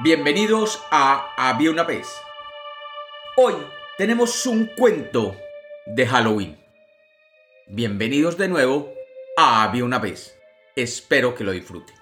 Bienvenidos 0.00 0.82
a 0.90 1.34
Había 1.36 1.70
una 1.70 1.82
vez. 1.84 2.08
Hoy 3.36 3.54
tenemos 3.98 4.46
un 4.46 4.64
cuento 4.74 5.36
de 5.84 6.06
Halloween. 6.06 6.58
Bienvenidos 7.66 8.38
de 8.38 8.48
nuevo 8.48 8.90
a 9.36 9.62
Había 9.62 9.84
una 9.84 9.98
vez. 9.98 10.34
Espero 10.74 11.34
que 11.34 11.44
lo 11.44 11.52
disfruten. 11.52 11.94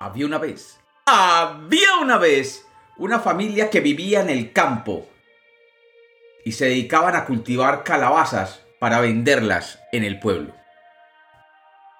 Había 0.00 0.26
una 0.26 0.38
vez. 0.38 0.80
Había 1.06 1.94
una 2.02 2.18
vez 2.18 2.66
una 2.96 3.20
familia 3.20 3.70
que 3.70 3.80
vivía 3.80 4.20
en 4.20 4.30
el 4.30 4.52
campo 4.52 5.06
y 6.44 6.52
se 6.52 6.66
dedicaban 6.66 7.14
a 7.14 7.24
cultivar 7.24 7.84
calabazas 7.84 8.62
para 8.80 9.00
venderlas 9.00 9.78
en 9.92 10.02
el 10.02 10.18
pueblo. 10.18 10.54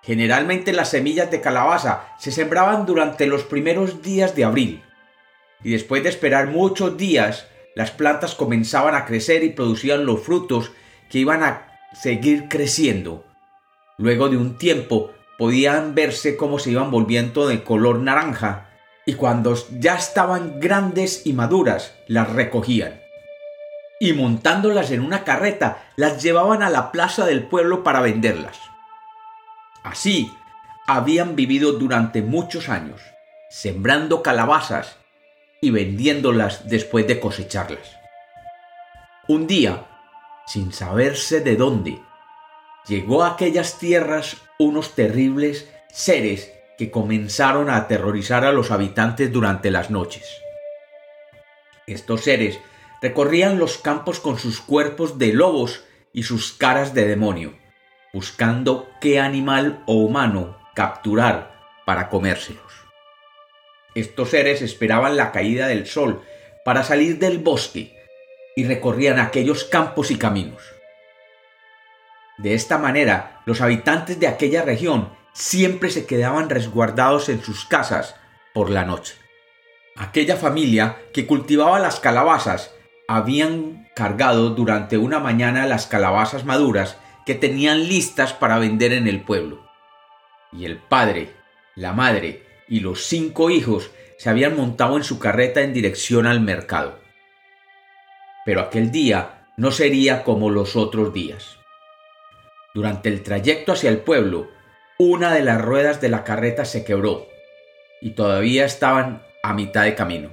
Generalmente 0.05 0.73
las 0.73 0.91
semillas 0.91 1.31
de 1.31 1.41
calabaza 1.41 2.09
se 2.19 2.31
sembraban 2.31 2.85
durante 2.85 3.27
los 3.27 3.45
primeros 3.45 4.03
días 4.03 4.37
de 4.37 4.45
abril 4.45 4.83
y 5.63 5.71
después 5.73 6.03
de 6.03 6.11
esperar 6.11 6.49
muchos 6.49 6.97
días 6.97 7.47
las 7.75 7.91
plantas 7.91 8.35
comenzaban 8.35 8.95
a 8.95 9.07
crecer 9.07 9.43
y 9.43 9.51
producían 9.51 10.05
los 10.05 10.21
frutos 10.21 10.71
que 11.11 11.19
iban 11.19 11.43
a 11.43 11.67
seguir 12.01 12.49
creciendo. 12.49 13.25
Luego 13.97 14.29
de 14.29 14.37
un 14.37 14.59
tiempo 14.59 15.11
podían 15.39 15.95
verse 15.95 16.37
cómo 16.37 16.59
se 16.59 16.71
iban 16.71 16.91
volviendo 16.91 17.49
de 17.49 17.65
color 17.65 17.99
naranja 17.99 18.69
y 19.07 19.15
cuando 19.15 19.57
ya 19.79 19.97
estaban 19.97 20.61
grandes 20.61 21.27
y 21.27 21.33
maduras 21.33 21.95
las 22.09 22.31
recogían. 22.31 23.01
Y 24.01 24.13
montándolas 24.13 24.91
en 24.91 25.01
una 25.01 25.25
carreta 25.25 25.85
las 25.97 26.23
llevaban 26.23 26.63
a 26.63 26.69
la 26.71 26.93
plaza 26.93 27.25
del 27.25 27.45
pueblo 27.45 27.83
para 27.83 28.01
venderlas. 28.01 28.59
Así 29.95 30.37
habían 30.89 31.37
vivido 31.37 31.75
durante 31.75 32.21
muchos 32.21 32.69
años, 32.69 33.01
sembrando 33.49 34.25
calabazas 34.25 34.97
y 35.61 35.71
vendiéndolas 35.71 36.69
después 36.69 37.07
de 37.07 37.21
cosecharlas. 37.21 37.97
Un 39.29 39.47
día, 39.47 39.87
sin 40.49 40.73
saberse 40.73 41.43
de 41.43 41.55
dónde, 41.55 42.03
llegó 42.89 43.23
a 43.23 43.35
aquellas 43.35 43.79
tierras 43.79 44.39
unos 44.59 44.97
terribles 44.97 45.71
seres 45.93 46.51
que 46.77 46.91
comenzaron 46.91 47.71
a 47.71 47.77
aterrorizar 47.77 48.45
a 48.45 48.51
los 48.51 48.73
habitantes 48.73 49.31
durante 49.31 49.71
las 49.71 49.91
noches. 49.91 50.29
Estos 51.87 52.23
seres 52.23 52.59
recorrían 53.01 53.61
los 53.61 53.79
campos 53.79 54.19
con 54.19 54.41
sus 54.41 54.61
cuerpos 54.61 55.19
de 55.19 55.33
lobos 55.33 55.85
y 56.13 56.25
sus 56.25 56.53
caras 56.53 56.95
de 56.95 57.07
demonio 57.07 57.64
buscando 58.15 58.89
qué 59.01 59.19
animal 59.19 59.83
o 59.87 59.95
humano 59.95 60.57
capturar 60.75 61.61
para 61.85 62.09
comérselos. 62.09 62.73
Estos 63.97 64.31
seres 64.31 64.63
esperaban 64.63 65.17
la 65.17 65.33
caída 65.33 65.67
del 65.67 65.87
sol 65.87 66.23
para 66.65 66.85
salir 66.85 67.19
del 67.19 67.39
bosque 67.39 67.95
y 68.57 68.65
recorrían 68.65 69.19
aquellos 69.19 69.65
campos 69.65 70.13
y 70.13 70.17
caminos. 70.17 70.63
De 72.39 72.55
esta 72.55 72.79
manera, 72.79 73.43
los 73.47 73.61
habitantes 73.61 74.19
de 74.21 74.29
aquella 74.29 74.63
región 74.63 75.13
siempre 75.33 75.91
se 75.91 76.07
quedaban 76.07 76.49
resguardados 76.49 77.29
en 77.29 77.43
sus 77.43 77.65
casas 77.65 78.15
por 78.53 78.71
la 78.71 78.85
noche. 78.85 79.15
Aquella 79.97 80.37
familia 80.37 80.99
que 81.13 81.27
cultivaba 81.27 81.81
las 81.81 81.99
calabazas 81.99 82.73
habían 83.09 83.89
cargado 83.95 84.51
durante 84.51 84.99
una 84.99 85.19
mañana 85.19 85.67
las 85.67 85.87
calabazas 85.87 86.45
maduras 86.45 86.97
que 87.25 87.35
tenían 87.35 87.89
listas 87.89 88.33
para 88.33 88.59
vender 88.59 88.93
en 88.93 89.07
el 89.07 89.23
pueblo. 89.23 89.69
Y 90.53 90.65
el 90.65 90.79
padre, 90.79 91.33
la 91.75 91.93
madre 91.93 92.43
y 92.69 92.81
los 92.81 93.05
cinco 93.05 93.51
hijos 93.51 93.91
se 94.19 94.31
habían 94.31 94.57
montado 94.57 94.97
en 94.97 95.05
su 95.05 95.19
carreta 95.19 95.61
en 95.61 95.73
dirección 95.73 96.27
al 96.27 96.41
mercado. 96.41 96.99
Pero 98.45 98.61
aquel 98.61 98.91
día 98.91 99.47
no 99.57 99.71
sería 99.71 100.23
como 100.23 100.51
los 100.51 100.77
otros 100.77 101.13
días. 101.13 101.59
Durante 102.75 103.09
el 103.09 103.23
trayecto 103.23 103.73
hacia 103.73 103.91
el 103.91 103.99
pueblo, 103.99 104.51
una 104.99 105.33
de 105.33 105.43
las 105.43 105.61
ruedas 105.61 106.01
de 106.01 106.09
la 106.09 106.25
carreta 106.25 106.65
se 106.65 106.85
quebró 106.85 107.29
y 108.01 108.11
todavía 108.11 108.65
estaban 108.65 109.23
a 109.43 109.55
mitad 109.55 109.85
de 109.85 109.95
camino. 109.95 110.31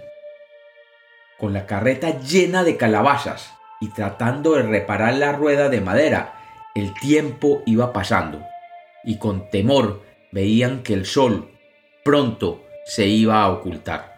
Con 1.38 1.54
la 1.54 1.66
carreta 1.66 2.20
llena 2.20 2.64
de 2.64 2.78
calabazas 2.78 3.54
y 3.80 3.90
tratando 3.90 4.54
de 4.54 4.64
reparar 4.64 5.16
la 5.16 5.32
rueda 5.32 5.70
de 5.70 5.82
madera 5.82 6.41
el 6.76 6.94
tiempo 6.94 7.64
iba 7.66 7.92
pasando 7.92 8.46
y 9.04 9.18
con 9.18 9.50
temor 9.50 10.02
veían 10.32 10.84
que 10.84 10.94
el 10.94 11.06
sol 11.06 11.52
pronto 12.04 12.64
se 12.86 13.08
iba 13.08 13.42
a 13.42 13.50
ocultar. 13.50 14.16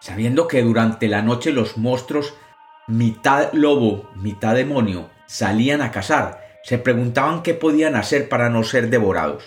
Sabiendo 0.00 0.46
que 0.48 0.62
durante 0.62 1.08
la 1.08 1.22
noche 1.22 1.52
los 1.52 1.76
monstruos, 1.76 2.34
mitad 2.86 3.52
lobo, 3.52 4.10
mitad 4.14 4.54
demonio, 4.54 5.10
salían 5.26 5.82
a 5.82 5.90
cazar, 5.90 6.46
se 6.62 6.78
preguntaban 6.78 7.42
qué 7.42 7.54
podían 7.54 7.94
hacer 7.94 8.28
para 8.28 8.48
no 8.48 8.64
ser 8.64 8.88
devorados. 8.88 9.44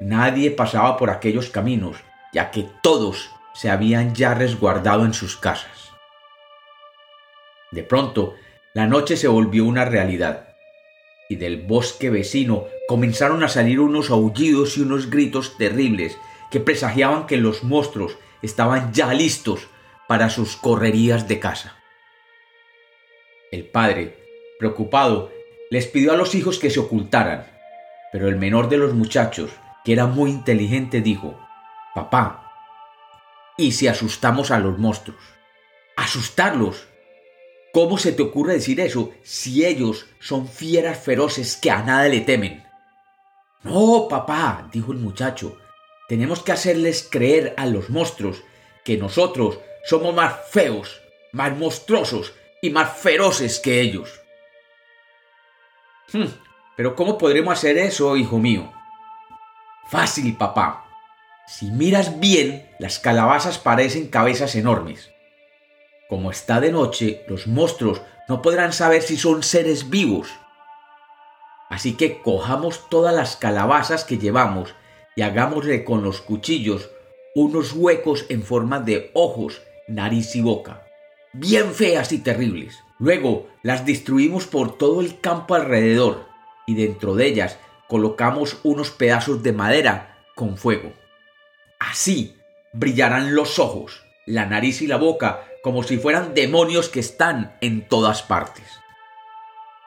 Nadie 0.00 0.50
pasaba 0.50 0.96
por 0.96 1.10
aquellos 1.10 1.50
caminos, 1.50 1.96
ya 2.32 2.50
que 2.50 2.68
todos 2.82 3.30
se 3.54 3.70
habían 3.70 4.14
ya 4.14 4.34
resguardado 4.34 5.04
en 5.04 5.12
sus 5.12 5.36
casas. 5.36 5.92
De 7.70 7.82
pronto 7.82 8.34
la 8.72 8.86
noche 8.86 9.16
se 9.16 9.28
volvió 9.28 9.64
una 9.64 9.84
realidad, 9.84 10.54
y 11.28 11.36
del 11.36 11.62
bosque 11.62 12.10
vecino 12.10 12.66
comenzaron 12.88 13.42
a 13.42 13.48
salir 13.48 13.80
unos 13.80 14.10
aullidos 14.10 14.76
y 14.76 14.82
unos 14.82 15.10
gritos 15.10 15.56
terribles 15.56 16.16
que 16.50 16.60
presagiaban 16.60 17.26
que 17.26 17.36
los 17.36 17.62
monstruos 17.62 18.16
estaban 18.42 18.92
ya 18.92 19.12
listos 19.12 19.68
para 20.08 20.30
sus 20.30 20.56
correrías 20.56 21.28
de 21.28 21.38
casa. 21.38 21.76
El 23.52 23.64
padre, 23.64 24.18
preocupado, 24.58 25.30
les 25.70 25.86
pidió 25.86 26.12
a 26.12 26.16
los 26.16 26.34
hijos 26.34 26.58
que 26.58 26.70
se 26.70 26.80
ocultaran, 26.80 27.46
pero 28.12 28.28
el 28.28 28.36
menor 28.36 28.68
de 28.68 28.78
los 28.78 28.94
muchachos, 28.94 29.50
que 29.84 29.92
era 29.92 30.06
muy 30.06 30.30
inteligente, 30.30 31.00
dijo, 31.00 31.38
Papá, 31.94 32.52
¿y 33.56 33.72
si 33.72 33.88
asustamos 33.88 34.50
a 34.50 34.58
los 34.58 34.78
monstruos? 34.78 35.22
¿Asustarlos? 35.96 36.89
¿Cómo 37.72 37.98
se 37.98 38.12
te 38.12 38.22
ocurre 38.22 38.54
decir 38.54 38.80
eso 38.80 39.12
si 39.22 39.64
ellos 39.64 40.06
son 40.18 40.48
fieras 40.48 40.98
feroces 40.98 41.56
que 41.56 41.70
a 41.70 41.82
nada 41.82 42.08
le 42.08 42.20
temen? 42.20 42.64
No, 43.62 44.08
papá, 44.08 44.68
dijo 44.72 44.92
el 44.92 44.98
muchacho, 44.98 45.58
tenemos 46.08 46.42
que 46.42 46.52
hacerles 46.52 47.06
creer 47.08 47.54
a 47.56 47.66
los 47.66 47.90
monstruos 47.90 48.42
que 48.84 48.96
nosotros 48.96 49.60
somos 49.84 50.14
más 50.14 50.34
feos, 50.50 51.00
más 51.32 51.56
monstruosos 51.56 52.32
y 52.60 52.70
más 52.70 52.98
feroces 52.98 53.60
que 53.60 53.80
ellos. 53.80 54.20
Hmm, 56.12 56.26
pero 56.76 56.96
¿cómo 56.96 57.18
podremos 57.18 57.52
hacer 57.52 57.78
eso, 57.78 58.16
hijo 58.16 58.38
mío? 58.38 58.72
Fácil, 59.88 60.36
papá. 60.36 60.86
Si 61.46 61.70
miras 61.70 62.18
bien, 62.18 62.68
las 62.78 62.98
calabazas 62.98 63.58
parecen 63.58 64.08
cabezas 64.08 64.54
enormes. 64.54 65.10
Como 66.10 66.32
está 66.32 66.60
de 66.60 66.72
noche, 66.72 67.24
los 67.28 67.46
monstruos 67.46 68.02
no 68.28 68.42
podrán 68.42 68.72
saber 68.72 69.00
si 69.00 69.16
son 69.16 69.44
seres 69.44 69.90
vivos. 69.90 70.28
Así 71.68 71.96
que 71.96 72.20
cojamos 72.20 72.90
todas 72.90 73.14
las 73.14 73.36
calabazas 73.36 74.04
que 74.04 74.18
llevamos 74.18 74.74
y 75.14 75.22
hagámosle 75.22 75.84
con 75.84 76.02
los 76.02 76.20
cuchillos 76.20 76.90
unos 77.36 77.74
huecos 77.74 78.26
en 78.28 78.42
forma 78.42 78.80
de 78.80 79.12
ojos, 79.14 79.62
nariz 79.86 80.34
y 80.34 80.42
boca, 80.42 80.82
bien 81.32 81.72
feas 81.72 82.10
y 82.10 82.18
terribles. 82.18 82.80
Luego 82.98 83.46
las 83.62 83.86
destruimos 83.86 84.48
por 84.48 84.78
todo 84.78 85.00
el 85.00 85.20
campo 85.20 85.54
alrededor 85.54 86.26
y 86.66 86.74
dentro 86.74 87.14
de 87.14 87.26
ellas 87.26 87.56
colocamos 87.88 88.58
unos 88.64 88.90
pedazos 88.90 89.44
de 89.44 89.52
madera 89.52 90.18
con 90.34 90.56
fuego. 90.56 90.92
Así 91.78 92.36
brillarán 92.72 93.36
los 93.36 93.60
ojos, 93.60 94.02
la 94.26 94.46
nariz 94.46 94.82
y 94.82 94.88
la 94.88 94.96
boca 94.96 95.44
como 95.62 95.82
si 95.82 95.98
fueran 95.98 96.34
demonios 96.34 96.88
que 96.88 97.00
están 97.00 97.56
en 97.60 97.86
todas 97.86 98.22
partes. 98.22 98.64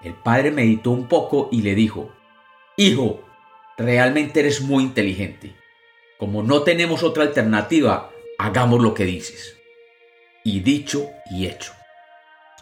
El 0.02 0.14
padre 0.14 0.52
meditó 0.52 0.92
un 0.92 1.08
poco 1.08 1.50
y 1.52 1.62
le 1.62 1.76
dijo, 1.76 2.12
Hijo, 2.78 3.24
realmente 3.78 4.42
eres 4.42 4.62
muy 4.62 4.84
inteligente. 4.84 5.56
Como 6.18 6.44
no 6.44 6.64
tenemos 6.64 7.04
otra 7.04 7.24
alternativa, 7.24 8.12
hagamos 8.38 8.82
lo 8.82 8.94
que 8.94 9.06
dices. 9.06 9.58
Y 10.44 10.60
dicho 10.60 11.10
y 11.32 11.48
hecho. 11.48 11.74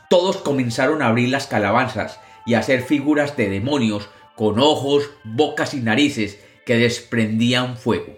Todos 0.10 0.38
comenzaron 0.38 1.02
a 1.02 1.08
abrir 1.08 1.30
las 1.30 1.48
calabazas 1.48 2.20
y 2.46 2.54
a 2.54 2.60
hacer 2.60 2.82
figuras 2.82 3.38
de 3.38 3.50
demonios 3.50 4.10
con 4.36 4.60
ojos, 4.60 5.10
bocas 5.24 5.74
y 5.74 5.82
narices 5.82 6.40
que 6.66 6.78
desprendían 6.78 7.78
fuego. 7.78 8.18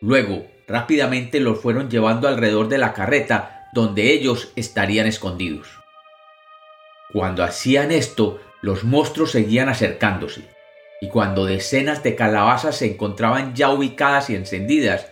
Luego, 0.00 0.46
rápidamente 0.66 1.40
los 1.40 1.60
fueron 1.60 1.90
llevando 1.90 2.28
alrededor 2.28 2.68
de 2.68 2.78
la 2.78 2.92
carreta 2.92 3.59
donde 3.72 4.12
ellos 4.12 4.52
estarían 4.56 5.06
escondidos. 5.06 5.68
Cuando 7.12 7.42
hacían 7.42 7.90
esto, 7.90 8.40
los 8.62 8.84
monstruos 8.84 9.32
seguían 9.32 9.68
acercándose, 9.68 10.48
Y 11.02 11.08
cuando 11.08 11.46
decenas 11.46 12.02
de 12.02 12.14
calabazas 12.14 12.76
se 12.76 12.86
encontraban 12.86 13.54
ya 13.54 13.70
ubicadas 13.70 14.28
y 14.28 14.34
encendidas, 14.34 15.06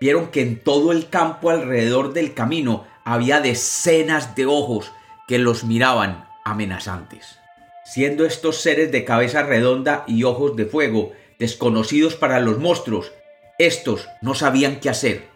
vieron 0.00 0.28
que 0.28 0.40
en 0.40 0.62
todo 0.62 0.92
el 0.92 1.08
campo 1.08 1.50
alrededor 1.50 2.12
del 2.12 2.32
camino 2.32 2.86
había 3.04 3.40
decenas 3.40 4.36
de 4.36 4.46
ojos 4.46 4.92
que 5.26 5.38
los 5.38 5.64
miraban 5.64 6.28
amenazantes. 6.44 7.38
Siendo 7.84 8.24
estos 8.24 8.60
seres 8.60 8.92
de 8.92 9.04
cabeza 9.04 9.42
redonda 9.42 10.04
y 10.06 10.22
ojos 10.22 10.54
de 10.54 10.66
fuego 10.66 11.12
desconocidos 11.38 12.14
para 12.14 12.38
los 12.38 12.58
monstruos, 12.58 13.12
estos 13.58 14.08
no 14.20 14.34
sabían 14.34 14.78
qué 14.78 14.90
hacer. 14.90 15.31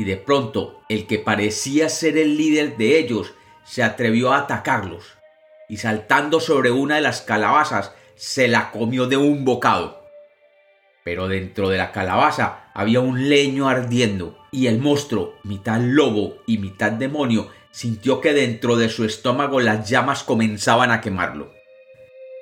Y 0.00 0.04
de 0.04 0.16
pronto 0.16 0.80
el 0.88 1.06
que 1.06 1.18
parecía 1.18 1.90
ser 1.90 2.16
el 2.16 2.38
líder 2.38 2.78
de 2.78 2.98
ellos 2.98 3.34
se 3.64 3.82
atrevió 3.82 4.32
a 4.32 4.38
atacarlos, 4.38 5.18
y 5.68 5.76
saltando 5.76 6.40
sobre 6.40 6.70
una 6.70 6.94
de 6.94 7.00
las 7.02 7.20
calabazas 7.20 7.92
se 8.16 8.48
la 8.48 8.70
comió 8.70 9.08
de 9.08 9.18
un 9.18 9.44
bocado. 9.44 10.08
Pero 11.04 11.28
dentro 11.28 11.68
de 11.68 11.76
la 11.76 11.92
calabaza 11.92 12.70
había 12.72 13.00
un 13.00 13.28
leño 13.28 13.68
ardiendo, 13.68 14.38
y 14.50 14.68
el 14.68 14.78
monstruo, 14.78 15.34
mitad 15.44 15.82
lobo 15.82 16.38
y 16.46 16.56
mitad 16.56 16.92
demonio, 16.92 17.50
sintió 17.70 18.22
que 18.22 18.32
dentro 18.32 18.76
de 18.76 18.88
su 18.88 19.04
estómago 19.04 19.60
las 19.60 19.86
llamas 19.86 20.24
comenzaban 20.24 20.92
a 20.92 21.02
quemarlo. 21.02 21.52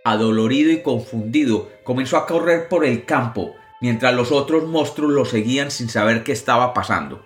Adolorido 0.05 0.71
y 0.71 0.81
confundido, 0.83 1.69
comenzó 1.83 2.19
a 2.19 2.27
correr 2.27 2.69
por 2.69 2.85
el 2.85 3.05
campo, 3.05 3.57
mientras 3.81 4.15
los 4.15 4.31
otros 4.31 4.69
monstruos 4.69 5.11
lo 5.11 5.25
seguían 5.25 5.73
sin 5.73 5.89
saber 5.89 6.23
qué 6.23 6.31
estaba 6.31 6.73
pasando. 6.73 7.25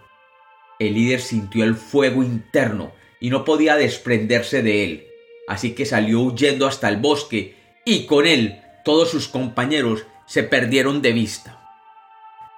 El 0.82 0.94
líder 0.94 1.20
sintió 1.20 1.62
el 1.62 1.76
fuego 1.76 2.24
interno 2.24 2.90
y 3.20 3.30
no 3.30 3.44
podía 3.44 3.76
desprenderse 3.76 4.64
de 4.64 4.82
él, 4.82 5.06
así 5.46 5.76
que 5.76 5.86
salió 5.86 6.20
huyendo 6.20 6.66
hasta 6.66 6.88
el 6.88 6.96
bosque 6.96 7.54
y 7.84 8.06
con 8.06 8.26
él 8.26 8.60
todos 8.84 9.08
sus 9.08 9.28
compañeros 9.28 10.06
se 10.26 10.42
perdieron 10.42 11.00
de 11.00 11.12
vista. 11.12 11.60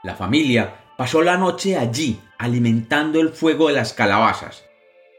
La 0.02 0.14
familia 0.14 0.74
pasó 0.96 1.20
la 1.20 1.36
noche 1.36 1.76
allí 1.76 2.18
alimentando 2.38 3.20
el 3.20 3.28
fuego 3.28 3.68
de 3.68 3.74
las 3.74 3.92
calabazas, 3.92 4.64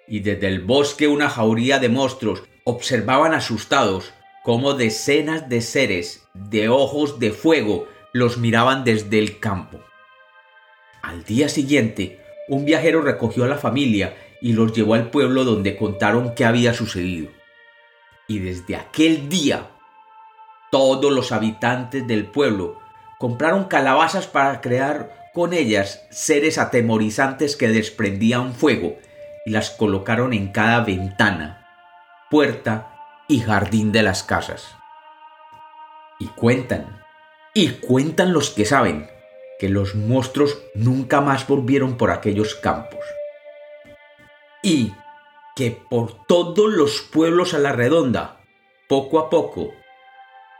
y 0.07 0.21
desde 0.21 0.47
el 0.47 0.61
bosque 0.61 1.07
una 1.07 1.29
jauría 1.29 1.77
de 1.77 1.89
monstruos 1.89 2.41
observaban 2.63 3.35
asustados 3.35 4.13
cómo 4.43 4.73
decenas 4.73 5.47
de 5.47 5.61
seres 5.61 6.25
de 6.33 6.69
ojos 6.69 7.19
de 7.19 7.29
fuego 7.31 7.87
los 8.13 8.39
miraban 8.39 8.83
desde 8.83 9.19
el 9.19 9.39
campo. 9.39 9.79
Al 11.03 11.23
día 11.23 11.49
siguiente, 11.49 12.24
un 12.47 12.65
viajero 12.65 13.01
recogió 13.01 13.43
a 13.43 13.47
la 13.47 13.57
familia 13.57 14.15
y 14.41 14.53
los 14.53 14.73
llevó 14.73 14.93
al 14.93 15.09
pueblo 15.09 15.43
donde 15.43 15.75
contaron 15.75 16.35
qué 16.35 16.45
había 16.45 16.73
sucedido. 16.73 17.31
Y 18.27 18.39
desde 18.39 18.75
aquel 18.75 19.29
día, 19.29 19.69
todos 20.71 21.11
los 21.11 21.31
habitantes 21.31 22.05
del 22.07 22.25
pueblo 22.25 22.79
compraron 23.17 23.65
calabazas 23.65 24.27
para 24.27 24.61
crear 24.61 25.31
con 25.33 25.53
ellas 25.53 26.05
seres 26.11 26.57
atemorizantes 26.57 27.55
que 27.55 27.67
desprendían 27.67 28.53
fuego 28.53 28.97
y 29.45 29.51
las 29.51 29.69
colocaron 29.69 30.33
en 30.33 30.51
cada 30.51 30.81
ventana, 30.81 31.67
puerta 32.29 32.93
y 33.27 33.39
jardín 33.39 33.91
de 33.91 34.03
las 34.03 34.23
casas. 34.23 34.75
Y 36.19 36.27
cuentan, 36.27 37.03
y 37.53 37.69
cuentan 37.69 38.33
los 38.33 38.49
que 38.49 38.65
saben, 38.65 39.09
que 39.59 39.69
los 39.69 39.95
monstruos 39.95 40.57
nunca 40.73 41.21
más 41.21 41.47
volvieron 41.47 41.97
por 41.97 42.11
aquellos 42.11 42.55
campos. 42.55 43.03
Y 44.61 44.93
que 45.55 45.71
por 45.89 46.25
todos 46.25 46.73
los 46.73 47.01
pueblos 47.01 47.53
a 47.53 47.59
la 47.59 47.71
redonda, 47.71 48.41
poco 48.89 49.19
a 49.19 49.29
poco, 49.29 49.71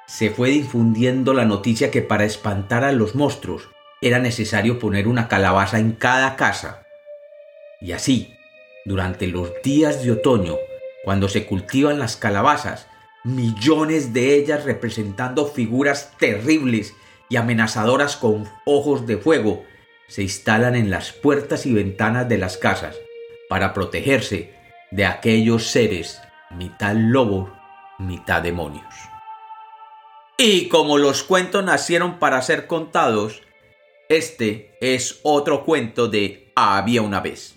se 0.08 0.30
fue 0.30 0.50
difundiendo 0.50 1.34
la 1.34 1.46
noticia 1.46 1.92
que 1.92 2.02
para 2.02 2.26
espantar 2.26 2.84
a 2.84 2.92
los 2.92 3.16
monstruos 3.16 3.70
era 4.02 4.20
necesario 4.20 4.80
poner 4.80 5.08
una 5.08 5.28
calabaza 5.28 5.80
en 5.80 5.94
cada 5.94 6.36
casa. 6.36 6.86
Y 7.82 7.92
así, 7.92 8.34
durante 8.86 9.28
los 9.28 9.52
días 9.64 10.04
de 10.04 10.12
otoño, 10.12 10.56
cuando 11.04 11.28
se 11.28 11.46
cultivan 11.46 12.00
las 12.00 12.16
calabazas, 12.16 12.88
millones 13.24 14.14
de 14.14 14.36
ellas 14.36 14.64
representando 14.64 15.48
figuras 15.48 16.14
terribles 16.20 16.94
y 17.30 17.38
amenazadoras 17.38 18.16
con 18.16 18.48
ojos 18.66 19.06
de 19.08 19.18
fuego, 19.18 19.66
se 20.08 20.24
instalan 20.24 20.76
en 20.76 20.90
las 20.90 21.12
puertas 21.12 21.66
y 21.66 21.74
ventanas 21.74 22.30
de 22.30 22.38
las 22.38 22.58
casas 22.58 22.96
para 23.50 23.74
protegerse 23.74 24.54
de 24.92 25.06
aquellos 25.06 25.68
seres 25.68 26.22
mitad 26.52 26.96
lobo, 26.96 27.52
mitad 27.98 28.42
demonios. 28.42 28.94
Y 30.38 30.68
como 30.68 30.98
los 30.98 31.24
cuentos 31.24 31.64
nacieron 31.64 32.20
para 32.20 32.42
ser 32.42 32.68
contados, 32.68 33.42
este 34.10 34.76
es 34.82 35.20
otro 35.24 35.64
cuento 35.64 36.08
de 36.08 36.52
Había 36.56 37.02
una 37.02 37.22
vez. 37.22 37.56